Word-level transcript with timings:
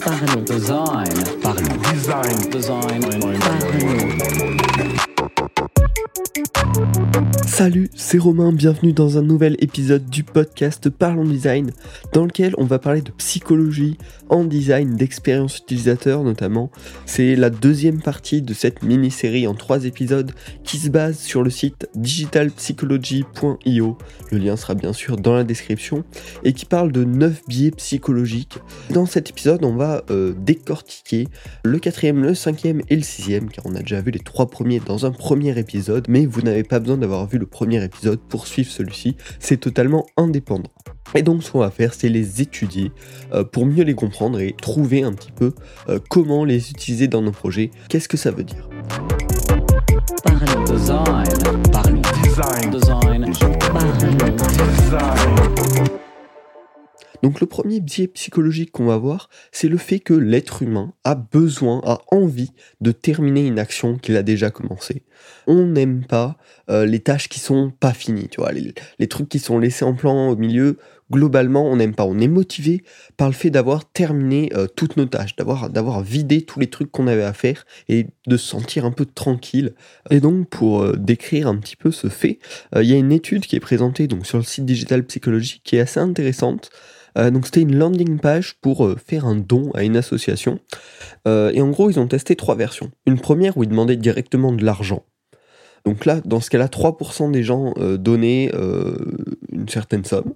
Parlons. 0.00 0.44
Design. 0.44 1.14
Parlons. 1.42 2.50
Design. 2.50 3.00
Design. 6.50 6.67
Salut, 7.48 7.90
c'est 7.96 8.18
Romain, 8.18 8.52
bienvenue 8.52 8.92
dans 8.92 9.16
un 9.18 9.22
nouvel 9.22 9.56
épisode 9.58 10.08
du 10.08 10.22
podcast 10.22 10.88
Parlons 10.90 11.24
Design, 11.24 11.72
dans 12.12 12.24
lequel 12.24 12.54
on 12.56 12.64
va 12.64 12.78
parler 12.78 13.00
de 13.00 13.10
psychologie 13.12 13.96
en 14.28 14.44
design, 14.44 14.96
d'expérience 14.96 15.58
utilisateur 15.58 16.22
notamment. 16.22 16.70
C'est 17.06 17.34
la 17.34 17.50
deuxième 17.50 18.00
partie 18.00 18.42
de 18.42 18.54
cette 18.54 18.84
mini-série 18.84 19.48
en 19.48 19.54
trois 19.54 19.86
épisodes 19.86 20.30
qui 20.62 20.76
se 20.76 20.88
base 20.88 21.18
sur 21.18 21.42
le 21.42 21.50
site 21.50 21.88
digitalpsychology.io, 21.96 23.98
le 24.30 24.38
lien 24.38 24.56
sera 24.56 24.74
bien 24.74 24.92
sûr 24.92 25.16
dans 25.16 25.34
la 25.34 25.42
description, 25.42 26.04
et 26.44 26.52
qui 26.52 26.66
parle 26.66 26.92
de 26.92 27.02
9 27.02 27.42
biais 27.48 27.72
psychologiques. 27.72 28.58
Dans 28.90 29.06
cet 29.06 29.30
épisode, 29.30 29.64
on 29.64 29.74
va 29.74 30.04
euh, 30.10 30.32
décortiquer 30.36 31.26
le 31.64 31.80
quatrième, 31.80 32.22
le 32.22 32.34
cinquième 32.34 32.82
et 32.88 32.94
le 32.94 33.02
sixième, 33.02 33.48
car 33.48 33.66
on 33.66 33.74
a 33.74 33.80
déjà 33.80 34.00
vu 34.00 34.12
les 34.12 34.20
trois 34.20 34.48
premiers 34.48 34.80
dans 34.80 35.06
un 35.06 35.10
premier 35.10 35.58
épisode, 35.58 36.06
mais 36.08 36.26
vous 36.26 36.42
n'avez 36.42 36.62
pas 36.62 36.78
besoin 36.78 36.98
d'avoir 36.98 37.26
vu 37.26 37.37
le 37.38 37.46
premier 37.46 37.82
épisode 37.82 38.20
pour 38.20 38.46
suivre 38.46 38.70
celui-ci, 38.70 39.16
c'est 39.38 39.58
totalement 39.58 40.06
indépendant. 40.16 40.70
Et 41.14 41.22
donc 41.22 41.42
ce 41.42 41.50
qu'on 41.50 41.60
va 41.60 41.70
faire, 41.70 41.94
c'est 41.94 42.08
les 42.08 42.42
étudier 42.42 42.92
euh, 43.32 43.44
pour 43.44 43.64
mieux 43.64 43.84
les 43.84 43.94
comprendre 43.94 44.40
et 44.40 44.54
trouver 44.60 45.02
un 45.02 45.12
petit 45.12 45.32
peu 45.32 45.54
euh, 45.88 45.98
comment 46.10 46.44
les 46.44 46.70
utiliser 46.70 47.08
dans 47.08 47.22
nos 47.22 47.32
projets. 47.32 47.70
Qu'est-ce 47.88 48.08
que 48.08 48.16
ça 48.16 48.30
veut 48.30 48.44
dire? 48.44 48.68
Parlons. 50.24 50.64
Design. 50.64 51.62
Parlons. 51.72 52.02
Design. 52.22 52.70
Design. 52.70 53.34
Parlons. 53.72 53.92
Design. 54.76 55.27
Donc 57.22 57.40
le 57.40 57.46
premier 57.46 57.80
biais 57.80 58.06
psychologique 58.08 58.70
qu'on 58.70 58.86
va 58.86 58.96
voir, 58.96 59.28
c'est 59.50 59.68
le 59.68 59.76
fait 59.76 59.98
que 59.98 60.14
l'être 60.14 60.62
humain 60.62 60.92
a 61.04 61.14
besoin, 61.14 61.80
a 61.84 62.00
envie 62.10 62.52
de 62.80 62.92
terminer 62.92 63.46
une 63.46 63.58
action 63.58 63.96
qu'il 63.96 64.16
a 64.16 64.22
déjà 64.22 64.50
commencée. 64.50 65.02
On 65.46 65.66
n'aime 65.66 66.04
pas 66.04 66.36
euh, 66.70 66.86
les 66.86 67.00
tâches 67.00 67.28
qui 67.28 67.40
sont 67.40 67.72
pas 67.80 67.92
finies, 67.92 68.28
tu 68.28 68.40
vois, 68.40 68.52
les, 68.52 69.08
trucs 69.08 69.28
qui 69.28 69.40
sont 69.40 69.58
laissés 69.58 69.84
en 69.84 69.94
plan 69.94 70.28
au 70.28 70.36
milieu. 70.36 70.78
Globalement, 71.10 71.64
on 71.64 71.76
n'aime 71.76 71.94
pas. 71.94 72.04
On 72.04 72.18
est 72.18 72.28
motivé 72.28 72.84
par 73.16 73.28
le 73.28 73.34
fait 73.34 73.48
d'avoir 73.48 73.90
terminé 73.90 74.52
euh, 74.54 74.66
toutes 74.66 74.98
nos 74.98 75.06
tâches, 75.06 75.36
d'avoir 75.36 75.70
d'avoir 75.70 76.02
vidé 76.02 76.42
tous 76.42 76.60
les 76.60 76.66
trucs 76.66 76.92
qu'on 76.92 77.06
avait 77.06 77.24
à 77.24 77.32
faire 77.32 77.64
et 77.88 78.08
de 78.26 78.36
se 78.36 78.46
sentir 78.46 78.84
un 78.84 78.90
peu 78.90 79.06
tranquille. 79.06 79.74
Et 80.10 80.20
donc, 80.20 80.50
pour 80.50 80.82
euh, 80.82 80.96
décrire 80.96 81.48
un 81.48 81.56
petit 81.56 81.76
peu 81.76 81.90
ce 81.90 82.08
fait, 82.08 82.38
il 82.76 82.84
y 82.84 82.92
a 82.92 82.96
une 82.96 83.10
étude 83.12 83.46
qui 83.46 83.56
est 83.56 83.60
présentée 83.60 84.06
donc 84.06 84.26
sur 84.26 84.36
le 84.36 84.44
site 84.44 84.66
Digital 84.66 85.02
Psychology 85.04 85.62
qui 85.64 85.76
est 85.76 85.80
assez 85.80 85.98
intéressante. 85.98 86.70
Euh, 87.16 87.30
donc 87.30 87.46
c'était 87.46 87.62
une 87.62 87.76
landing 87.76 88.18
page 88.18 88.56
pour 88.60 88.84
euh, 88.84 88.96
faire 88.96 89.24
un 89.26 89.36
don 89.36 89.70
à 89.74 89.84
une 89.84 89.96
association. 89.96 90.60
Euh, 91.26 91.50
et 91.54 91.60
en 91.60 91.70
gros, 91.70 91.90
ils 91.90 91.98
ont 91.98 92.06
testé 92.06 92.36
trois 92.36 92.54
versions. 92.54 92.90
Une 93.06 93.20
première 93.20 93.56
où 93.56 93.62
ils 93.62 93.68
demandaient 93.68 93.96
directement 93.96 94.52
de 94.52 94.64
l'argent. 94.64 95.04
Donc 95.84 96.04
là, 96.04 96.20
dans 96.24 96.40
ce 96.40 96.50
cas-là, 96.50 96.66
3% 96.66 97.30
des 97.30 97.42
gens 97.42 97.72
donnaient 97.78 98.52
une 99.52 99.68
certaine 99.68 100.04
somme. 100.04 100.34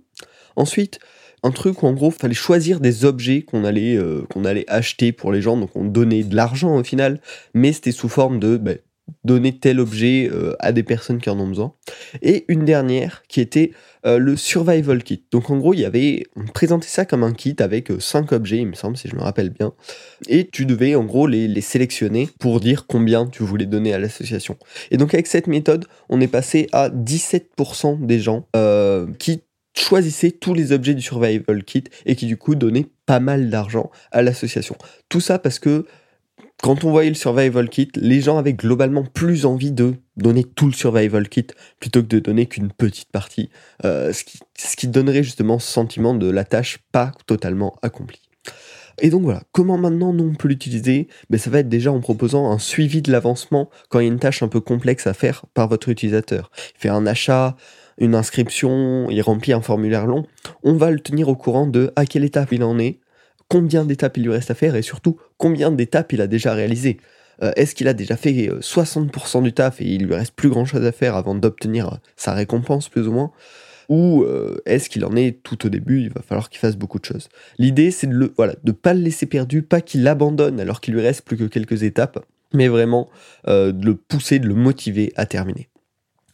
Ensuite, 0.57 0.99
un 1.43 1.51
truc 1.51 1.83
où 1.83 1.87
en 1.87 1.93
gros, 1.93 2.11
il 2.11 2.19
fallait 2.19 2.33
choisir 2.33 2.81
des 2.81 3.05
objets 3.05 3.43
qu'on 3.43 3.65
allait, 3.65 3.99
allait 4.45 4.65
acheter 4.69 5.13
pour 5.13 5.33
les 5.33 5.43
gens. 5.43 5.57
Donc 5.59 5.75
on 5.75 5.85
donnait 5.85 6.23
de 6.23 6.35
l'argent 6.37 6.77
au 6.77 6.85
final, 6.85 7.21
mais 7.53 7.73
c'était 7.73 7.93
sous 7.93 8.09
forme 8.09 8.39
de 8.39 8.57
ben, 8.57 8.79
donner 9.25 9.59
tel 9.59 9.81
objet 9.81 10.29
euh, 10.33 10.55
à 10.59 10.73
des 10.73 10.83
personnes 10.83 11.21
qui 11.21 11.31
en 11.31 11.39
ont 11.39 11.47
besoin. 11.47 11.75
Et 12.23 12.45
une 12.49 12.65
dernière 12.65 13.23
qui 13.29 13.41
était 13.41 13.73
euh, 14.05 14.19
le 14.19 14.37
survival 14.37 15.03
kit. 15.03 15.25
Donc 15.31 15.51
en 15.51 15.59
gros, 15.59 15.75
il 15.75 15.81
y 15.81 15.85
avait 15.85 16.25
on 16.37 16.45
présentait 16.47 16.89
ça 16.89 17.05
comme 17.05 17.23
un 17.23 17.33
kit 17.33 17.57
avec 17.59 17.91
5 17.99 18.33
objets, 18.33 18.59
il 18.59 18.67
me 18.67 18.75
semble, 18.75 18.97
si 18.97 19.09
je 19.09 19.15
me 19.15 19.23
rappelle 19.23 19.51
bien. 19.51 19.73
Et 20.29 20.49
tu 20.49 20.67
devais 20.67 20.95
en 20.95 21.05
gros 21.05 21.27
les, 21.27 21.47
les 21.49 21.61
sélectionner 21.61 22.29
pour 22.41 22.61
dire 22.61 22.87
combien 22.87 23.27
tu 23.27 23.43
voulais 23.43 23.67
donner 23.67 23.95
à 23.95 23.99
l'association. 23.99 24.57
Et 24.91 24.97
donc 24.97 25.15
avec 25.15 25.27
cette 25.27 25.47
méthode, 25.47 25.87
on 26.09 26.21
est 26.21 26.29
passé 26.29 26.69
à 26.73 26.91
17% 26.91 28.05
des 28.05 28.19
gens 28.19 28.47
euh, 28.57 29.07
qui 29.19 29.43
choisissaient 29.75 30.33
tous 30.33 30.55
les 30.55 30.73
objets 30.73 30.95
du 30.95 31.03
survival 31.03 31.65
kit 31.65 31.85
et 32.07 32.17
qui 32.17 32.27
du 32.27 32.37
coup 32.37 32.55
donnaient 32.55 32.89
pas 33.07 33.21
mal 33.21 33.51
d'argent 33.51 33.91
à 34.11 34.23
l'association. 34.23 34.77
Tout 35.09 35.21
ça 35.21 35.39
parce 35.39 35.59
que 35.59 35.87
quand 36.63 36.85
on 36.85 36.91
voyait 36.91 37.09
le 37.09 37.17
survival 37.17 37.69
kit, 37.69 37.91
les 37.97 38.21
gens 38.21 38.39
avaient 38.39 38.53
globalement 38.53 39.03
plus 39.03 39.47
envie 39.47 39.73
de 39.73 39.95
donner 40.17 40.45
tout 40.45 40.67
le 40.67 40.73
survival 40.73 41.29
kit 41.29 41.49
plutôt 41.81 42.03
que 42.03 42.07
de 42.07 42.21
donner 42.21 42.47
qu'une 42.47 42.71
petite 42.71 43.11
partie, 43.11 43.51
euh, 43.85 44.13
ce, 44.13 44.77
qui, 44.77 44.87
donnerait 44.87 45.25
justement 45.25 45.59
ce 45.59 45.71
sentiment 45.71 46.15
de 46.15 46.31
la 46.31 46.45
tâche 46.45 46.79
pas 46.93 47.11
totalement 47.27 47.75
accomplie. 47.83 48.23
Et 49.01 49.11
donc 49.11 49.23
voilà, 49.23 49.43
comment 49.51 49.77
maintenant 49.77 50.13
nous 50.13 50.25
on 50.25 50.35
peut 50.35 50.47
l'utiliser? 50.47 51.09
Ben, 51.31 51.39
Ça 51.39 51.51
va 51.51 51.59
être 51.59 51.69
déjà 51.69 51.91
en 51.91 52.01
proposant 52.01 52.53
un 52.53 52.61
suivi 52.61 53.03
de 53.03 53.11
l'avancement 53.11 53.69
quand 53.89 53.99
il 53.99 54.05
y 54.05 54.09
a 54.09 54.13
une 54.13 54.21
tâche 54.21 54.45
un 54.45 54.49
peu 54.49 54.61
complexe 54.61 55.09
à 55.09 55.15
faire 55.15 55.45
par 55.55 55.67
votre 55.67 55.89
utilisateur. 55.89 56.53
Il 56.77 56.83
fait 56.83 56.89
un 56.89 57.07
achat, 57.07 57.57
une 57.99 58.15
inscription, 58.15 59.09
il 59.11 59.21
remplit 59.23 59.53
un 59.53 59.63
formulaire 59.63 60.07
long. 60.07 60.27
On 60.63 60.75
va 60.75 60.93
le 60.93 61.01
tenir 61.01 61.29
au 61.29 61.35
courant 61.35 61.67
de 61.67 61.93
à 61.97 62.07
quelle 62.07 62.25
étape 62.25 62.53
il 62.53 62.63
en 62.63 62.79
est, 62.79 63.01
combien 63.53 63.85
d'étapes 63.85 64.17
il 64.17 64.23
lui 64.23 64.31
reste 64.31 64.51
à 64.51 64.55
faire 64.55 64.77
et 64.77 64.81
surtout 64.81 65.19
combien 65.37 65.71
d'étapes 65.71 66.15
il 66.15 66.23
a 66.23 66.27
déjà 66.27 66.55
réalisé. 66.55 66.97
Euh, 67.43 67.53
Est-ce 67.55 67.75
qu'il 67.75 67.87
a 67.87 67.93
déjà 67.93 68.17
fait 68.17 68.49
euh, 68.49 68.61
60% 68.61 69.43
du 69.43 69.53
taf 69.53 69.83
et 69.83 69.85
il 69.85 70.07
lui 70.07 70.15
reste 70.15 70.35
plus 70.35 70.49
grand 70.49 70.65
chose 70.65 70.87
à 70.87 70.91
faire 70.91 71.17
avant 71.17 71.35
d'obtenir 71.35 71.89
euh, 71.89 71.97
sa 72.17 72.33
récompense 72.33 72.89
plus 72.89 73.07
ou 73.07 73.13
moins? 73.13 73.31
Ou 73.91 74.23
euh, 74.23 74.63
est-ce 74.65 74.89
qu'il 74.89 75.05
en 75.05 75.15
est 75.17 75.43
tout 75.43 75.67
au 75.67 75.69
début 75.69 76.01
Il 76.01 76.09
va 76.09 76.23
falloir 76.23 76.49
qu'il 76.49 76.61
fasse 76.61 76.77
beaucoup 76.77 76.99
de 76.99 77.05
choses? 77.05 77.29
L'idée, 77.59 77.91
c'est 77.91 78.07
de 78.07 78.15
le, 78.15 78.33
voilà, 78.39 78.55
de 78.65 78.73
pas 78.73 78.95
le 78.95 79.01
laisser 79.01 79.27
perdu, 79.27 79.61
pas 79.61 79.83
qu'il 79.83 80.09
abandonne 80.09 80.59
alors 80.59 80.81
qu'il 80.81 80.95
lui 80.95 81.03
reste 81.03 81.27
plus 81.27 81.37
que 81.37 81.45
quelques 81.45 81.83
étapes, 81.83 82.25
mais 82.55 82.69
vraiment 82.69 83.11
euh, 83.49 83.71
de 83.71 83.85
le 83.85 83.97
pousser, 83.97 84.39
de 84.39 84.49
le 84.49 84.55
motiver 84.55 85.13
à 85.15 85.27
terminer. 85.27 85.69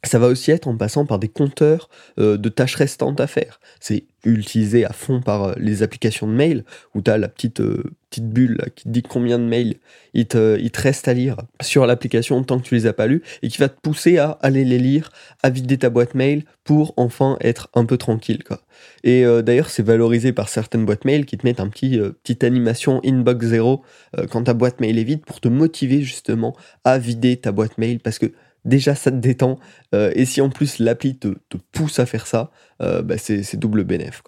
Ça 0.05 0.19
va 0.21 0.29
aussi 0.29 0.53
être 0.53 0.69
en 0.69 0.77
passant 0.77 1.07
par 1.07 1.19
des 1.19 1.29
compteurs 1.29 1.91
euh, 2.21 2.37
de 2.37 2.49
tâches 2.49 2.77
restantes 2.77 3.21
à 3.21 3.27
faire. 3.27 3.61
C'est 3.81 4.05
utilisé 4.25 4.85
à 4.85 4.93
fond 4.93 5.21
par 5.21 5.45
euh, 5.45 5.55
les 5.57 5.83
applications 5.83 6.29
de 6.29 6.33
mail 6.33 6.65
où 6.95 7.03
tu 7.03 7.11
as 7.11 7.19
la 7.19 7.29
petite, 7.29 7.61
euh, 7.61 7.83
petite 8.09 8.29
bulle 8.29 8.59
qui 8.77 8.85
te 8.85 8.89
dit 8.91 9.03
combien 9.03 9.41
de 9.41 9.45
mails 9.45 9.77
il 10.15 10.27
te, 10.27 10.57
il 10.61 10.71
te 10.71 10.81
reste 10.81 11.09
à 11.09 11.15
lire 11.15 11.37
sur 11.61 11.85
l'application 11.85 12.43
tant 12.45 12.59
que 12.61 12.65
tu 12.65 12.77
les 12.77 12.87
as 12.87 12.93
pas 12.93 13.09
lus 13.09 13.23
et 13.43 13.49
qui 13.49 13.59
va 13.59 13.69
te 13.69 13.81
pousser 13.81 14.19
à 14.19 14.39
aller 14.41 14.65
les 14.65 14.79
lire, 14.79 15.11
à 15.43 15.51
vider 15.51 15.79
ta 15.79 15.91
boîte 15.91 16.15
mail 16.15 16.45
pour 16.63 16.95
enfin 16.97 17.37
être 17.41 17.69
un 17.75 17.85
peu 17.85 17.97
tranquille. 17.97 18.45
Quoi. 18.45 18.61
Et 19.03 19.25
d'ailleurs, 19.43 19.71
c'est 19.71 19.83
valorisé 19.83 20.33
par 20.33 20.49
certaines 20.49 20.85
boîtes 20.85 21.05
mail 21.05 21.27
qui 21.27 21.37
te 21.37 21.47
mettent 21.47 21.61
un 21.61 21.69
petit 21.69 21.99
petite 22.23 22.45
animation 22.45 23.01
inbox 23.05 23.47
zéro 23.47 23.83
euh, 24.17 24.27
quand 24.27 24.45
ta 24.45 24.55
boîte 24.55 24.81
mail 24.81 24.99
est 24.99 25.05
vide 25.05 25.25
pour 25.25 25.41
te 25.41 25.49
motiver 25.49 26.03
justement 26.03 26.57
à 26.85 26.99
vider 26.99 27.37
ta 27.37 27.53
boîte 27.53 27.79
mail 27.79 28.01
parce 28.01 28.19
que 28.19 28.33
déjà 28.65 28.95
ça 28.95 29.11
te 29.11 29.17
détend 29.17 29.59
euh, 29.95 30.13
et 30.15 30.25
si 30.25 30.41
en 30.41 30.51
plus 30.51 30.79
l'appli 30.79 31.17
te, 31.17 31.29
pousse 31.73 31.99
à 31.99 32.07
faire 32.07 32.27
ça, 32.27 32.51
euh, 32.83 33.03
bah, 33.03 33.17
c'est 33.19 33.57
double 33.57 33.85
bénéf. 33.85 34.23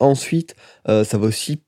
Ensuite, 0.00 0.56
euh, 0.88 1.04
ça, 1.04 1.18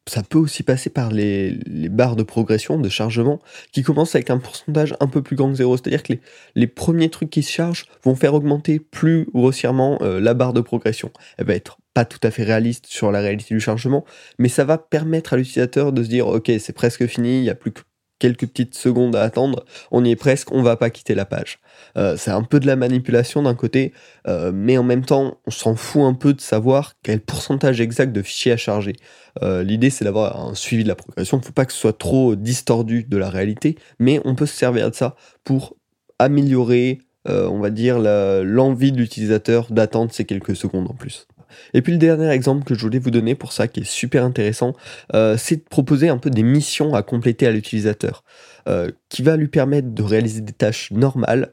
ça 0.09 0.23
peut 0.25 0.39
aussi 0.39 0.63
passer 0.65 0.91
par 0.91 1.13
les, 1.13 1.57
barres 1.89 2.17
de 2.17 2.25
progression, 2.25 2.81
de 2.81 2.89
chargement, 2.89 3.41
qui 3.71 3.85
commencent 3.85 4.17
avec 4.17 4.29
un 4.29 4.39
pourcentage 4.39 4.97
un 4.99 5.07
peu 5.07 5.23
plus 5.23 5.37
grand 5.37 5.51
que 5.51 5.57
zéro. 5.57 5.77
C'est-à-dire 5.77 6.03
que 6.03 6.15
les, 6.15 6.21
les 6.57 6.67
premiers 6.67 7.11
trucs 7.11 7.31
qui 7.31 7.45
se 7.45 7.53
chargent 7.53 7.87
vont 8.03 8.17
faire 8.17 8.35
augmenter 8.35 8.81
plus 8.81 9.29
grossièrement 9.33 10.01
la 10.01 10.35
barre 10.35 10.53
de 10.53 10.61
progression. 10.61 11.13
Elle 11.39 11.47
va 11.47 11.55
être 11.55 11.79
pas 11.95 12.05
tout 12.05 12.19
à 12.25 12.33
fait 12.33 12.43
réaliste 12.43 12.87
sur 12.87 13.13
la 13.13 13.21
réalité 13.21 13.55
du 13.55 13.61
chargement, 13.61 14.05
mais 14.41 14.49
ça 14.49 14.65
va 14.65 14.79
permettre 14.79 15.35
à 15.35 15.37
l'utilisateur 15.37 15.93
de 15.93 16.03
se 16.03 16.09
dire 16.09 16.27
ok 16.27 16.51
c'est 16.59 16.73
presque 16.73 17.07
fini, 17.07 17.39
il 17.39 17.43
n'y 17.43 17.51
a 17.51 17.55
plus 17.55 17.71
que 17.71 17.83
quelques 18.25 18.47
petites 18.47 18.75
secondes 18.75 19.17
à 19.17 19.23
attendre, 19.23 19.67
on 19.91 20.03
y 20.03 20.11
est 20.11 20.17
presque, 20.17 20.51
on 20.51 20.63
va 20.63 20.77
pas 20.77 20.89
quitter 20.89 21.15
la 21.15 21.27
page. 21.27 21.59
Euh, 21.99 22.17
c'est 22.17 22.31
un 22.31 22.43
peu 22.43 22.59
de 22.59 22.67
la 22.67 22.75
manipulation 22.75 23.43
d'un 23.43 23.55
côté, 23.55 23.93
euh, 24.27 24.51
mais 24.51 24.79
en 24.79 24.83
même 24.83 25.05
temps, 25.05 25.37
on 25.47 25.51
s'en 25.51 25.77
fout 25.77 26.01
un 26.01 26.15
peu 26.15 26.33
de 26.33 26.41
savoir 26.41 26.95
quel 27.03 27.21
pourcentage 27.21 27.83
exact 27.83 28.13
de 28.13 28.23
fichiers 28.23 28.53
à 28.53 28.57
charger. 28.57 28.97
Euh, 29.43 29.63
L'idée, 29.63 29.91
c'est 29.91 30.07
d'avoir 30.07 30.43
un 30.43 30.55
suivi 30.55 30.85
de 30.85 30.89
la 30.89 30.95
progression. 30.95 31.39
Il 31.39 31.45
faut 31.45 31.53
pas 31.53 31.67
que 31.67 31.75
ce 31.75 31.79
soit 31.79 31.99
trop 31.99 32.35
distordu 32.35 33.05
de 33.05 33.17
la 33.19 33.29
réalité, 33.29 33.77
mais 33.99 34.23
on 34.25 34.35
peut 34.35 34.47
se 34.47 34.57
servir 34.57 34.91
de 34.91 34.95
ça 34.95 35.17
pour 35.45 35.77
améliorer, 36.19 37.01
on 37.27 37.59
va 37.59 37.69
dire, 37.69 37.99
l'envie 37.99 38.93
de 38.93 38.97
l'utilisateur 38.97 39.67
d'attendre 39.71 40.13
ces 40.13 40.25
quelques 40.25 40.57
secondes 40.57 40.91
en 40.91 40.95
plus. 40.95 41.27
Et 41.73 41.83
puis 41.83 41.93
le 41.93 41.99
dernier 41.99 42.31
exemple 42.31 42.65
que 42.65 42.75
je 42.75 42.81
voulais 42.81 42.99
vous 42.99 43.11
donner 43.11 43.35
pour 43.35 43.53
ça, 43.53 43.69
qui 43.69 43.81
est 43.81 43.85
super 43.85 44.25
intéressant, 44.25 44.75
euh, 45.15 45.37
c'est 45.39 45.57
de 45.57 45.63
proposer 45.63 46.09
un 46.09 46.19
peu 46.19 46.31
des 46.31 46.43
missions 46.43 46.95
à 46.95 47.03
compléter 47.03 47.47
à 47.47 47.51
l'utilisateur, 47.51 48.25
euh, 48.69 48.91
qui 49.09 49.23
va 49.23 49.37
lui 49.37 49.49
permettre 49.49 49.89
de 49.89 50.03
réaliser 50.03 50.41
des 50.41 50.53
tâches 50.53 50.91
normales, 50.91 51.53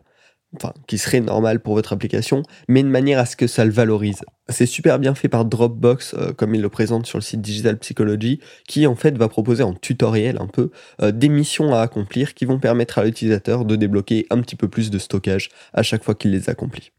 enfin 0.55 0.73
qui 0.87 0.97
seraient 0.97 1.21
normales 1.21 1.61
pour 1.61 1.75
votre 1.75 1.93
application, 1.93 2.43
mais 2.67 2.83
de 2.83 2.89
manière 2.89 3.19
à 3.19 3.25
ce 3.25 3.35
que 3.35 3.47
ça 3.47 3.63
le 3.63 3.71
valorise. 3.71 4.21
C'est 4.49 4.65
super 4.65 4.99
bien 4.99 5.15
fait 5.15 5.29
par 5.29 5.45
Dropbox, 5.45 6.13
euh, 6.13 6.33
comme 6.33 6.53
il 6.55 6.61
le 6.61 6.69
présente 6.69 7.05
sur 7.05 7.17
le 7.17 7.23
site 7.23 7.41
Digital 7.41 7.77
Psychology, 7.79 8.39
qui 8.67 8.85
en 8.87 8.95
fait 8.95 9.17
va 9.17 9.29
proposer 9.29 9.63
en 9.63 9.73
tutoriel 9.73 10.37
un 10.39 10.47
peu 10.47 10.71
des 11.11 11.29
missions 11.29 11.73
à 11.73 11.81
accomplir 11.81 12.33
qui 12.33 12.45
vont 12.45 12.59
permettre 12.59 12.99
à 12.99 13.05
l'utilisateur 13.05 13.65
de 13.65 13.75
débloquer 13.75 14.27
un 14.29 14.41
petit 14.41 14.55
peu 14.55 14.67
plus 14.67 14.89
de 14.89 14.99
stockage 14.99 15.49
à 15.73 15.83
chaque 15.83 16.03
fois 16.03 16.15
qu'il 16.15 16.31
les 16.31 16.49
accomplit. 16.49 16.91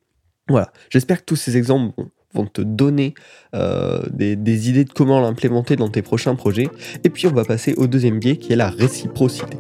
Voilà, 0.48 0.72
j'espère 0.90 1.20
que 1.20 1.24
tous 1.24 1.36
ces 1.36 1.56
exemples 1.56 1.94
vont 2.34 2.46
te 2.46 2.62
donner 2.62 3.14
euh, 3.54 4.02
des, 4.10 4.68
idées 4.68 4.84
de 4.84 4.92
comment 4.92 5.20
l'implémenter 5.20 5.76
dans 5.76 5.88
tes 5.88 6.02
prochains 6.02 6.34
projets. 6.34 6.68
Et 7.04 7.10
puis 7.10 7.26
on 7.26 7.32
va 7.32 7.44
passer 7.44 7.74
au 7.76 7.86
deuxième 7.86 8.18
biais 8.18 8.36
qui 8.36 8.52
est 8.52 8.56
la 8.56 8.70
réciprocité. 8.70 9.56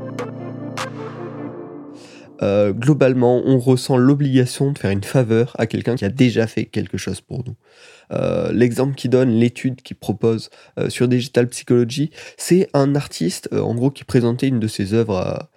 Euh, 2.42 2.72
globalement, 2.72 3.40
on 3.44 3.58
ressent 3.58 3.96
l'obligation 3.96 4.72
de 4.72 4.78
faire 4.78 4.90
une 4.90 5.04
faveur 5.04 5.54
à 5.58 5.66
quelqu'un 5.66 5.94
qui 5.94 6.04
a 6.04 6.08
déjà 6.08 6.48
fait 6.48 6.64
quelque 6.64 6.98
chose 6.98 7.20
pour 7.20 7.44
nous. 7.46 7.54
Euh, 8.12 8.50
L'exemple 8.52 8.96
qui 8.96 9.08
donne 9.08 9.30
l'étude 9.30 9.80
qu'il 9.80 9.96
propose 9.96 10.50
sur 10.88 11.06
Digital 11.06 11.48
Psychology, 11.48 12.10
c'est 12.36 12.68
un 12.74 12.96
artiste, 12.96 13.48
en 13.52 13.74
gros, 13.76 13.90
qui 13.90 14.02
présentait 14.02 14.48
une 14.48 14.58
de 14.58 14.66
ses 14.66 14.92
œuvres 14.92 15.48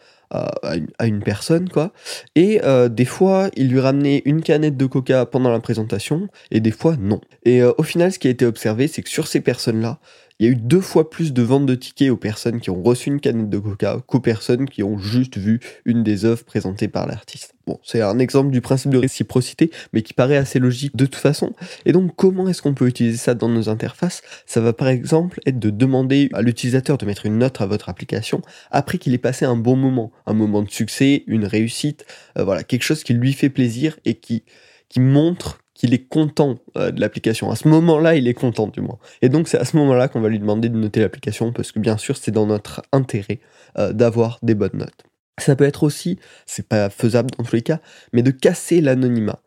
à, 1.00 1.08
une 1.08 1.22
personne, 1.22 1.70
quoi. 1.70 1.92
Et 2.36 2.62
euh, 2.64 2.90
des 2.90 3.06
fois, 3.06 3.50
il 3.56 3.70
lui 3.70 3.80
ramenait 3.80 4.22
une 4.26 4.42
canette 4.42 4.78
de 4.78 4.86
coca 4.86 5.26
pendant 5.26 5.52
la 5.52 5.60
présentation, 5.60 6.28
et 6.52 6.60
des 6.60 6.72
fois, 6.72 6.96
non. 7.00 7.22
Et 7.44 7.62
euh, 7.62 7.72
au 7.78 7.84
final, 7.84 8.12
ce 8.12 8.20
qui 8.20 8.28
a 8.28 8.32
été 8.32 8.46
observé, 8.46 8.88
c'est 8.88 9.02
que 9.02 9.10
sur 9.10 9.28
ces 9.28 9.42
personnes-là, 9.42 10.00
il 10.40 10.46
y 10.46 10.50
a 10.50 10.52
eu 10.52 10.56
deux 10.56 10.82
fois 10.82 11.10
plus 11.10 11.32
de 11.32 11.42
ventes 11.42 11.66
de 11.66 11.76
tickets 11.76 12.10
aux 12.10 12.18
personnes 12.18 12.60
qui 12.60 12.70
ont 12.70 12.84
reçu 12.84 13.10
une 13.10 13.22
canette 13.22 13.50
de 13.50 13.58
coca 13.58 14.02
qu'aux 14.06 14.20
personnes 14.20 14.68
qui 14.68 14.84
ont 14.84 14.98
juste 14.98 15.38
vu 15.38 15.62
une 15.86 16.04
des 16.04 16.26
œuvres 16.26 16.44
présentées 16.44 16.90
par 16.90 17.08
l'artiste. 17.08 17.54
Bon, 17.68 17.80
c'est 17.84 18.02
un 18.02 18.20
exemple 18.20 18.52
du 18.52 18.60
principe 18.60 18.92
de 18.92 18.98
réciprocité, 18.98 19.72
mais 19.94 20.02
qui 20.02 20.14
paraît 20.14 20.36
assez 20.36 20.60
logique 20.60 20.96
de 20.96 21.06
toute 21.06 21.16
façon. 21.16 21.54
Et 21.86 21.94
donc, 21.94 22.16
comment 22.16 22.48
est-ce 22.50 22.62
qu'on 22.62 22.74
peut 22.74 22.88
utiliser 22.88 23.18
ça 23.18 23.34
dans 23.34 23.50
nos 23.50 23.70
interfaces? 23.70 24.22
Ça 24.46 24.60
va 24.60 24.74
par 24.74 24.90
exemple 24.90 25.40
être 25.46 25.58
de 25.58 25.70
demander 25.70 26.30
à 26.34 26.42
l'utilisateur 26.42 26.98
de 26.98 27.06
mettre 27.06 27.26
une 27.26 27.38
note 27.38 27.62
à 27.62 27.66
votre 27.66 27.88
application 27.88 28.42
après 28.72 28.98
qu'il 28.98 29.14
ait 29.14 29.20
passé 29.20 29.46
un 29.46 29.56
bon 29.56 29.78
moment, 29.78 30.12
un 30.26 30.34
moment 30.34 30.62
de 30.62 30.70
succès, 30.70 31.24
une 31.28 31.46
réussite, 31.46 32.06
euh, 32.38 32.44
voilà, 32.44 32.64
quelque 32.64 32.84
chose 32.84 33.04
qui 33.04 33.14
lui 33.14 33.34
fait 33.34 33.50
plaisir 33.50 33.98
et 34.06 34.16
qui, 34.16 34.44
qui 34.90 35.00
montre 35.00 35.60
qu'il 35.76 35.94
est 35.94 36.08
content 36.08 36.56
euh, 36.78 36.90
de 36.90 37.00
l'application. 37.00 37.52
À 37.52 37.56
ce 37.56 37.68
moment-là, 37.68 38.16
il 38.16 38.28
est 38.28 38.34
content 38.34 38.68
du 38.68 38.82
moins. 38.82 38.98
Et 39.22 39.30
donc, 39.30 39.48
c'est 39.48 39.60
à 39.60 39.66
ce 39.66 39.78
moment-là 39.78 40.08
qu'on 40.08 40.22
va 40.22 40.30
lui 40.30 40.40
demander 40.40 40.70
de 40.70 40.78
noter 40.78 41.02
l'application 41.02 41.52
parce 41.52 41.72
que 41.72 41.80
bien 41.80 41.98
sûr, 41.98 42.18
c'est 42.18 42.32
dans 42.32 42.48
notre 42.48 42.82
intérêt 42.92 43.40
euh, 43.78 43.94
d'avoir 43.94 44.40
des 44.42 44.56
bonnes 44.56 44.72
notes. 44.74 45.04
Ça 45.38 45.56
peut 45.56 45.66
être 45.66 45.84
aussi, 45.84 46.18
c'est 46.46 46.68
pas 46.68 46.90
faisable 46.90 47.30
dans 47.38 47.44
tous 47.44 47.58
les 47.58 47.62
cas, 47.62 47.82
mais 48.14 48.24
de 48.24 48.32
casser 48.32 48.80
l'anonymat. 48.80 49.42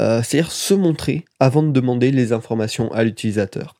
Euh, 0.00 0.22
C'est-à-dire 0.22 0.50
se 0.50 0.74
montrer 0.74 1.26
avant 1.38 1.62
de 1.62 1.70
demander 1.70 2.10
les 2.10 2.32
informations 2.32 2.90
à 2.92 3.04
l'utilisateur. 3.04 3.76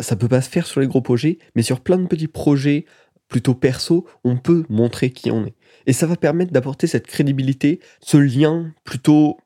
Ça 0.00 0.14
peut 0.14 0.28
pas 0.28 0.40
se 0.40 0.48
faire 0.48 0.64
sur 0.64 0.80
les 0.80 0.86
gros 0.86 1.00
projets, 1.00 1.38
mais 1.56 1.62
sur 1.62 1.80
plein 1.80 1.98
de 1.98 2.06
petits 2.06 2.28
projets 2.28 2.84
plutôt 3.26 3.54
perso, 3.54 4.06
on 4.22 4.36
peut 4.36 4.62
montrer 4.68 5.10
qui 5.10 5.32
on 5.32 5.44
est. 5.44 5.54
Et 5.86 5.92
ça 5.92 6.06
va 6.06 6.14
permettre 6.14 6.52
d'apporter 6.52 6.86
cette 6.86 7.08
crédibilité, 7.08 7.80
ce 8.00 8.16
lien 8.16 8.70
plutôt 8.84 9.38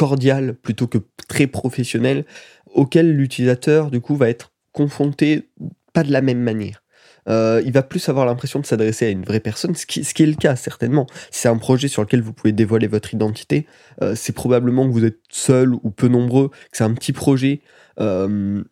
cordial, 0.00 0.54
plutôt 0.54 0.86
que 0.86 0.96
très 1.28 1.46
professionnel, 1.46 2.24
auquel 2.72 3.14
l'utilisateur, 3.14 3.90
du 3.90 4.00
coup, 4.00 4.16
va 4.16 4.30
être 4.30 4.50
confronté 4.72 5.50
pas 5.92 6.04
de 6.04 6.10
la 6.10 6.22
même 6.22 6.40
manière. 6.40 6.82
Euh, 7.28 7.60
il 7.66 7.72
va 7.72 7.82
plus 7.82 8.08
avoir 8.08 8.24
l'impression 8.24 8.60
de 8.60 8.64
s'adresser 8.64 9.04
à 9.04 9.08
une 9.10 9.26
vraie 9.26 9.40
personne, 9.40 9.74
ce 9.74 9.84
qui, 9.84 10.00
est 10.00 10.26
le 10.26 10.36
cas 10.36 10.56
certainement. 10.56 11.06
C'est 11.30 11.50
un 11.50 11.58
projet 11.58 11.86
sur 11.86 12.00
lequel 12.00 12.22
vous 12.22 12.32
pouvez 12.32 12.52
dévoiler 12.52 12.86
votre 12.86 13.12
identité, 13.12 13.66
euh, 14.00 14.14
c'est 14.14 14.32
probablement 14.32 14.88
que 14.88 14.92
vous 14.92 15.04
êtes 15.04 15.20
seul 15.28 15.74
ou 15.74 15.90
peu 15.90 16.08
nombreux, 16.08 16.48
que 16.48 16.78
c'est 16.78 16.84
un 16.84 16.94
petit 16.94 17.12
projet. 17.12 17.60
euh, 18.00 18.64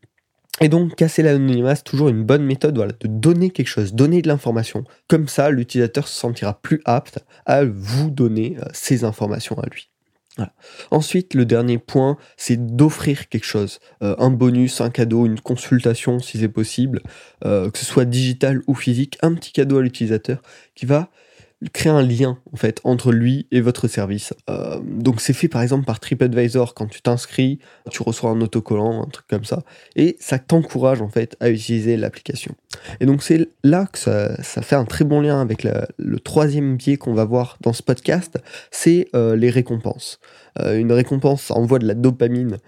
et 0.63 0.71
donc, 0.71 0.97
casser 0.97 1.23
l'anonymat, 1.23 1.75
c'est 1.75 1.85
toujours 1.85 2.09
une 2.09 2.25
bonne 2.25 2.47
méthode 2.47 2.75
voilà, 2.75 2.93
de 2.99 3.07
donner 3.07 3.51
quelque 3.51 3.69
chose, 3.69 3.93
donner 3.93 4.23
de 4.23 4.29
l'information. 4.29 4.85
Comme 5.09 5.29
ça, 5.29 5.51
l'utilisateur 5.51 6.09
se 6.09 6.19
sentira 6.19 6.59
plus 6.59 6.81
apte 6.87 7.19
à 7.45 7.67
vous 7.67 8.11
donner 8.11 8.57
ces 8.73 9.05
informations 9.05 9.59
à 9.61 9.67
lui. 9.67 9.91
Ensuite, 10.91 11.35
le 11.35 11.45
dernier 11.45 11.79
point, 11.79 12.17
c'est 12.37 12.77
d'offrir 12.77 13.29
quelque 13.29 13.45
chose. 13.45 13.81
Euh, 14.03 14.15
un 14.19 14.31
bonus, 14.31 14.81
un 14.81 14.91
cadeau, 14.91 15.27
une 15.27 15.41
consultation 15.41 16.19
si 16.19 16.39
c'est 16.39 16.49
possible, 16.49 17.03
euh, 17.45 17.71
que 17.71 17.79
ce 17.79 17.85
soit 17.85 18.05
digital 18.05 18.63
ou 18.67 18.75
physique, 18.75 19.19
un 19.23 19.35
petit 19.35 19.53
cadeau 19.53 19.79
à 19.79 19.83
l'utilisateur 19.83 20.43
qui 20.75 20.87
va 20.87 21.11
créer 21.73 21.91
un 21.91 22.03
lien 22.03 22.39
en 22.53 22.57
fait 22.57 22.81
entre 22.85 23.11
lui 23.11 23.47
et 23.51 23.61
votre 23.61 23.89
service. 23.89 24.33
Euh, 24.49 24.79
donc 24.85 25.21
c'est 25.21 25.33
fait 25.33 25.49
par 25.49 25.63
exemple 25.63 25.85
par 25.85 25.99
TripAdvisor 25.99 26.75
quand 26.75 26.87
tu 26.87 27.03
t'inscris, 27.03 27.59
tu 27.91 28.03
reçois 28.03 28.31
un 28.31 28.41
autocollant, 28.41 29.03
un 29.03 29.09
truc 29.09 29.27
comme 29.27 29.45
ça, 29.45 29.65
et 29.97 30.17
ça 30.21 30.39
t'encourage 30.39 31.03
en 31.03 31.09
fait 31.09 31.37
à 31.41 31.51
utiliser 31.51 31.97
l'application. 31.97 32.55
Et 33.01 33.07
donc 33.07 33.23
c'est 33.23 33.49
là 33.65 33.87
que 33.87 33.99
ça, 33.99 34.41
ça 34.43 34.63
fait 34.63 34.77
un 34.77 34.85
très 34.85 35.05
bon 35.05 35.21
lien 35.21 35.41
avec 35.41 35.65
le 35.65 36.21
troisième 36.21 36.77
biais 36.77 36.97
qu'on 36.97 37.15
va 37.15 37.25
voir 37.25 37.59
dans 37.61 37.73
ce 37.73 37.83
podcast, 37.83 38.39
c'est 38.71 39.09
euh, 39.17 39.35
les 39.35 39.51
récompenses. 39.51 40.21
Euh, 40.61 40.79
une 40.79 40.93
récompense, 40.93 41.43
ça 41.43 41.55
envoie 41.55 41.79
de 41.79 41.87
la 41.87 41.95
dopamine 41.95 42.59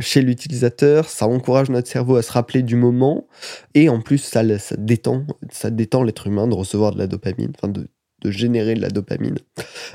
chez 0.00 0.22
l'utilisateur, 0.22 1.06
ça 1.06 1.26
encourage 1.26 1.68
notre 1.68 1.88
cerveau 1.88 2.16
à 2.16 2.22
se 2.22 2.32
rappeler 2.32 2.62
du 2.62 2.76
moment, 2.76 3.26
et 3.74 3.88
en 3.88 4.00
plus 4.00 4.18
ça, 4.18 4.42
détend, 4.78 5.26
ça 5.50 5.70
détend 5.70 6.02
l'être 6.02 6.26
humain 6.26 6.48
de 6.48 6.54
recevoir 6.54 6.92
de 6.92 6.98
la 6.98 7.06
dopamine, 7.06 7.52
enfin 7.56 7.70
de 8.22 8.30
générer 8.30 8.74
de 8.74 8.80
la 8.80 8.88
dopamine. 8.88 9.38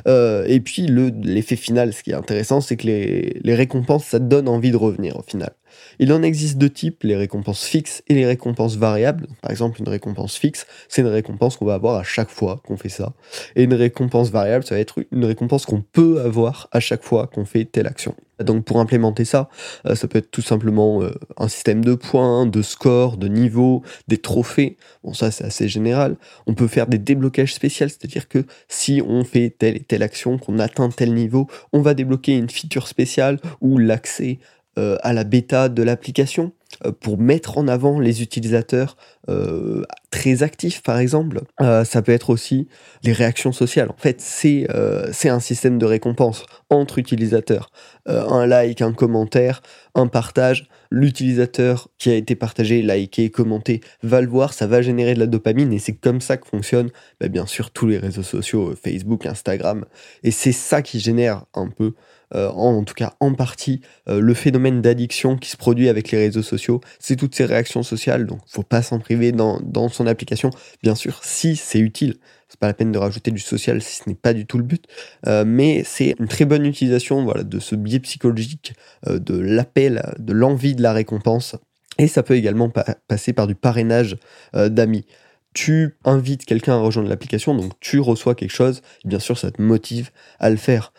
Euh, 0.08 0.44
et 0.48 0.60
puis 0.60 0.88
le- 0.88 1.12
l'effet 1.24 1.56
final, 1.56 1.94
ce 1.94 2.04
qui 2.04 2.12
est 2.12 2.16
intéressant, 2.16 2.62
c'est 2.62 2.78
que 2.78 2.88
les, 2.88 3.40
les 3.44 3.56
récompenses, 3.56 4.06
ça 4.06 4.20
te 4.20 4.26
donne 4.26 4.48
envie 4.48 4.72
de 4.72 4.78
revenir 4.78 5.18
au 5.18 5.22
final. 5.24 5.52
Il 6.00 6.12
en 6.14 6.24
existe 6.24 6.58
deux 6.58 6.70
types, 6.70 7.04
les 7.04 7.16
récompenses 7.16 7.64
fixes 7.64 8.04
et 8.08 8.14
les 8.14 8.26
récompenses 8.26 8.76
variables. 8.76 9.28
Par 9.42 9.52
exemple, 9.52 9.80
une 9.80 9.90
récompense 9.90 10.36
fixe, 10.36 10.66
c'est 10.88 11.02
une 11.02 11.08
récompense 11.08 11.58
qu'on 11.58 11.66
va 11.66 11.76
avoir 11.76 11.96
à 11.96 12.04
chaque 12.04 12.30
fois 12.30 12.62
qu'on 12.66 12.78
fait 12.78 12.90
ça. 12.90 13.14
Et 13.56 13.64
une 13.64 13.74
récompense 13.74 14.30
variable, 14.30 14.66
ça 14.66 14.76
va 14.76 14.82
être 14.82 15.04
une 15.12 15.26
récompense 15.26 15.66
qu'on 15.66 15.82
peut 15.82 16.22
avoir 16.22 16.68
à 16.72 16.80
chaque 16.80 17.04
fois 17.04 17.28
qu'on 17.28 17.46
fait 17.46 17.66
telle 17.66 17.88
action. 17.88 18.16
Donc 18.44 18.66
pour 18.66 18.80
implémenter 18.80 19.24
ça, 19.24 19.50
euh, 19.86 19.96
ça 19.96 20.08
peut 20.08 20.18
être 20.18 20.30
tout 20.30 20.42
simplement 20.42 21.02
euh, 21.02 21.12
un 21.38 21.48
système 21.48 21.86
de 21.86 21.96
points, 21.96 22.46
de 22.46 22.62
scores, 22.62 23.18
de 23.18 23.28
niveaux, 23.28 23.82
des 24.08 24.18
trophées. 24.18 24.78
Bon 25.04 25.14
ça 25.14 25.32
c'est 25.32 25.46
assez 25.46 25.70
général. 25.70 26.18
On 26.46 26.54
peut 26.54 26.68
faire 26.68 26.88
des 26.88 26.98
déblocages 26.98 27.54
spéciaux, 27.54 27.88
c'est-à-dire 27.88 28.28
que 28.28 28.46
si 28.68 29.02
on 29.06 29.24
fait 29.24 29.56
telle 29.58 29.78
et 29.78 29.84
telle 29.84 30.04
action, 30.04 30.38
qu'on 30.38 30.60
atteint 30.60 30.90
tel 30.90 31.14
niveau, 31.14 31.48
on 31.72 31.82
va 31.82 31.94
débloquer 31.94 32.36
une 32.36 32.50
feature 32.50 32.88
spéciale 32.88 33.40
ou 33.62 33.78
l'accès 33.78 34.40
euh, 34.78 34.98
à 35.02 35.14
la 35.14 35.24
bêta 35.24 35.70
de 35.70 35.84
l'application 35.84 36.52
euh, 36.84 36.92
pour 36.92 37.18
mettre 37.18 37.58
en 37.58 37.68
avant 37.68 38.00
les 38.00 38.22
utilisateurs 38.22 38.98
euh, 39.30 39.84
très 40.12 40.44
actifs 40.44 40.82
par 40.84 40.98
exemple. 40.98 41.42
Ça 41.60 42.02
peut 42.02 42.12
être 42.12 42.30
aussi 42.30 42.68
les 43.04 43.14
réactions 43.14 43.52
sociales. 43.52 43.90
En 43.90 43.98
fait, 43.98 44.20
c'est 44.20 44.68
euh, 44.70 45.12
un 45.26 45.40
système 45.40 45.78
de 45.78 45.86
récompense 45.86 46.46
entre 46.70 47.00
utilisateurs. 47.00 47.70
Un 48.06 48.46
like, 48.46 48.82
un 48.82 48.94
commentaire, 48.94 49.62
un 49.96 50.08
partage. 50.08 50.68
L'utilisateur 50.92 51.90
qui 51.98 52.12
a 52.12 52.14
été 52.14 52.36
partagé, 52.36 52.82
liké, 52.82 53.30
commenté 53.32 53.82
va 54.04 54.22
le 54.22 54.28
voir, 54.28 54.54
ça 54.54 54.68
va 54.68 54.82
générer 54.82 55.16
de 55.16 55.20
la 55.20 55.26
dopamine 55.26 55.74
et 55.74 55.80
c'est 55.80 55.96
comme 55.96 56.22
ça 56.22 56.38
que 56.38 56.48
fonctionnent 56.48 56.92
bah, 57.20 57.28
bien 57.28 57.48
sûr 57.48 57.72
tous 57.72 57.88
les 57.88 57.98
réseaux 57.98 58.24
sociaux, 58.24 58.74
Facebook, 58.82 59.26
Instagram. 59.26 59.86
Et 60.24 60.32
c'est 60.32 60.52
ça 60.52 60.82
qui 60.82 61.00
génère 61.00 61.46
un 61.56 61.70
peu, 61.70 61.94
euh, 62.34 62.50
en, 62.50 62.84
tout 62.84 62.94
cas 62.94 63.14
en 63.20 63.34
partie, 63.34 63.82
euh, 64.10 64.20
le 64.20 64.34
phénomène 64.34 64.82
d'addiction 64.82 65.38
qui 65.38 65.50
se 65.50 65.58
produit 65.58 65.90
avec 65.90 66.12
les 66.12 66.18
réseaux 66.18 66.42
sociaux. 66.42 66.82
C'est 67.00 67.16
toutes 67.16 67.36
ces 67.36 67.46
réactions 67.46 67.84
sociales, 67.84 68.26
donc 68.26 68.40
faut 68.48 68.64
pas 68.64 68.82
s'en 68.82 69.00
priver 69.00 69.32
dans, 69.32 69.60
son 69.90 70.08
application. 70.08 70.50
Bien 70.82 70.96
sûr, 70.96 71.20
si 71.24 71.56
c'est 71.56 71.80
utile, 71.80 72.16
c'est 72.50 72.60
pas 72.60 72.68
la 72.68 72.74
peine 72.74 72.92
de 72.92 72.98
rajouter 72.98 73.32
du 73.32 73.40
social 73.40 73.82
si 73.82 73.98
ce 73.98 74.10
n'est 74.10 74.16
pas 74.16 74.34
du 74.34 74.46
tout 74.46 74.58
le 74.58 74.64
but. 74.64 74.86
Euh, 75.28 75.44
mais 75.46 75.84
c'est 75.86 76.16
une 76.20 76.28
très 76.28 76.46
bonne 76.46 76.66
utilisation 76.66 77.24
voilà, 77.24 77.44
de 77.44 77.60
ce 77.60 77.76
biais 77.76 78.00
psychologique, 78.00 78.74
de 79.08 79.38
l'appel, 79.38 80.14
de 80.20 80.34
l'envie 80.34 80.76
de 80.76 80.82
la 80.82 80.94
récompense. 80.94 81.56
Et 81.98 82.08
ça 82.08 82.24
peut 82.24 82.36
également 82.36 82.70
pa- 82.70 82.98
passer 83.08 83.34
par 83.34 83.48
du 83.48 83.56
parrainage 83.56 84.18
d'amis. 84.54 85.06
Tu 85.54 85.98
invites 86.04 86.44
quelqu'un 86.44 86.74
à 86.74 86.80
rejoindre 86.80 87.08
l'application, 87.08 87.56
donc 87.56 87.72
tu 87.80 88.00
reçois 88.02 88.36
quelque 88.36 88.52
chose, 88.52 88.82
et 89.06 89.08
bien 89.08 89.20
sûr 89.20 89.38
ça 89.38 89.52
te 89.52 89.62
motive 89.62 90.12
à 90.40 90.50
le 90.50 90.58
faire. 90.58 90.92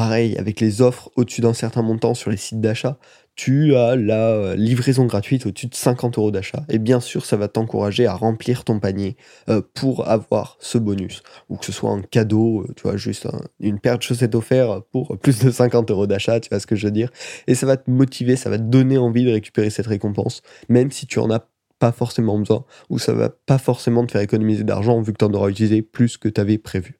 Pareil, 0.00 0.34
avec 0.38 0.60
les 0.60 0.80
offres 0.80 1.10
au-dessus 1.16 1.42
d'un 1.42 1.52
certain 1.52 1.82
montant 1.82 2.14
sur 2.14 2.30
les 2.30 2.38
sites 2.38 2.62
d'achat, 2.62 2.96
tu 3.34 3.76
as 3.76 3.96
la 3.96 4.30
euh, 4.30 4.56
livraison 4.56 5.04
gratuite 5.04 5.44
au-dessus 5.44 5.66
de 5.66 5.74
50 5.74 6.16
euros 6.16 6.30
d'achat. 6.30 6.64
Et 6.70 6.78
bien 6.78 7.00
sûr, 7.00 7.26
ça 7.26 7.36
va 7.36 7.48
t'encourager 7.48 8.06
à 8.06 8.14
remplir 8.14 8.64
ton 8.64 8.80
panier 8.80 9.18
euh, 9.50 9.60
pour 9.74 10.08
avoir 10.08 10.56
ce 10.58 10.78
bonus. 10.78 11.22
Ou 11.50 11.58
que 11.58 11.66
ce 11.66 11.72
soit 11.72 11.90
un 11.90 12.00
cadeau, 12.00 12.62
euh, 12.62 12.72
tu 12.76 12.84
vois, 12.84 12.96
juste 12.96 13.26
un- 13.26 13.42
une 13.60 13.78
paire 13.78 13.98
de 13.98 14.02
chaussettes 14.02 14.34
offertes 14.34 14.86
pour 14.90 15.18
plus 15.18 15.38
de 15.44 15.50
50 15.50 15.90
euros 15.90 16.06
d'achat, 16.06 16.40
tu 16.40 16.48
vois 16.48 16.60
ce 16.60 16.66
que 16.66 16.76
je 16.76 16.86
veux 16.86 16.92
dire. 16.92 17.10
Et 17.46 17.54
ça 17.54 17.66
va 17.66 17.76
te 17.76 17.90
motiver, 17.90 18.36
ça 18.36 18.48
va 18.48 18.56
te 18.56 18.62
donner 18.62 18.96
envie 18.96 19.26
de 19.26 19.32
récupérer 19.32 19.68
cette 19.68 19.86
récompense, 19.86 20.40
même 20.70 20.90
si 20.90 21.06
tu 21.06 21.18
en 21.18 21.30
as 21.30 21.46
pas 21.78 21.92
forcément 21.92 22.38
besoin, 22.38 22.64
ou 22.88 22.98
ça 22.98 23.12
va 23.12 23.28
pas 23.28 23.58
forcément 23.58 24.06
te 24.06 24.12
faire 24.12 24.22
économiser 24.22 24.64
d'argent 24.64 25.02
vu 25.02 25.12
que 25.12 25.18
tu 25.18 25.26
en 25.26 25.34
auras 25.34 25.50
utilisé 25.50 25.82
plus 25.82 26.16
que 26.16 26.30
tu 26.30 26.40
avais 26.40 26.56
prévu. 26.56 26.98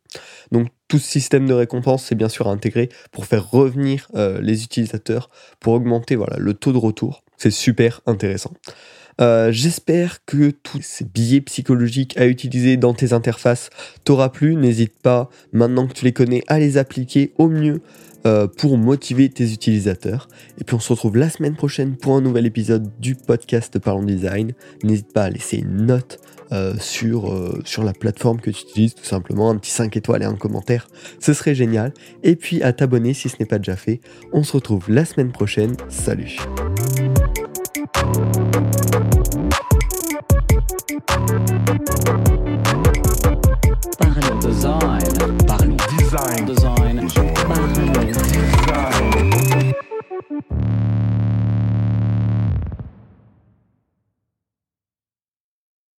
Donc 0.52 0.69
tout 0.90 0.99
ce 0.99 1.09
système 1.09 1.47
de 1.47 1.54
récompense, 1.54 2.04
c'est 2.04 2.16
bien 2.16 2.28
sûr 2.28 2.49
à 2.49 2.50
intégrer 2.50 2.88
pour 3.12 3.25
faire 3.25 3.49
revenir 3.49 4.09
euh, 4.16 4.40
les 4.42 4.64
utilisateurs, 4.64 5.30
pour 5.61 5.73
augmenter 5.73 6.16
voilà, 6.16 6.37
le 6.37 6.52
taux 6.52 6.73
de 6.73 6.78
retour. 6.78 7.23
C'est 7.38 7.52
super 7.52 8.00
intéressant. 8.06 8.52
Euh, 9.20 9.52
J'espère 9.52 10.25
que 10.25 10.50
tous 10.50 10.82
ces 10.82 11.04
billets 11.04 11.42
psychologiques 11.42 12.18
à 12.18 12.26
utiliser 12.26 12.76
dans 12.76 12.92
tes 12.92 13.12
interfaces 13.12 13.70
t'aura 14.02 14.32
plu. 14.32 14.56
N'hésite 14.56 14.99
pas, 15.00 15.30
maintenant 15.52 15.87
que 15.87 15.92
tu 15.92 16.04
les 16.04 16.12
connais, 16.12 16.42
à 16.49 16.59
les 16.59 16.76
appliquer 16.76 17.32
au 17.38 17.49
mieux 17.49 17.80
euh, 18.27 18.47
pour 18.47 18.77
motiver 18.79 19.29
tes 19.29 19.53
utilisateurs. 19.53 20.29
Et 20.59 20.65
puis 20.65 20.75
on 20.75 20.81
se 20.81 20.93
retrouve 20.93 21.17
la 21.17 21.31
semaine 21.31 21.55
prochaine 21.55 21.97
pour 21.97 22.17
un 22.17 22.21
nouvel 22.21 22.47
épisode 22.47 22.91
du 22.99 23.15
podcast 23.15 23.79
Parlons 23.79 24.03
Design. 24.03 24.53
N'hésite 24.83 25.12
pas 25.12 25.25
à 25.25 25.31
laisser 25.31 25.59
une 25.59 25.87
note 25.87 26.19
euh, 26.53 26.75
sur, 26.81 27.33
euh, 27.33 27.61
sur 27.65 27.85
la 27.85 27.93
plateforme 27.93 28.41
que 28.41 28.50
tu 28.50 28.62
utilises, 28.62 28.95
tout 28.95 29.05
simplement, 29.05 29.50
un 29.50 29.57
petit 29.57 29.71
5 29.71 29.97
étoiles 29.97 30.23
et 30.23 30.27
un 30.27 30.35
commentaire, 30.35 30.89
ce 31.21 31.33
serait 31.33 31.55
génial. 31.55 31.95
Et 32.25 32.35
puis 32.35 32.62
à 32.62 32.73
t'abonner 32.73 33.15
si 33.15 33.29
ce 33.29 33.37
n'est 33.39 33.47
pas 33.47 33.59
déjà 33.59 33.77
fait. 33.77 34.00
On 34.33 34.43
se 34.43 34.53
retrouve 34.53 34.91
la 34.91 35.05
semaine 35.05 35.31
prochaine. 35.31 35.77
Salut. 35.89 36.37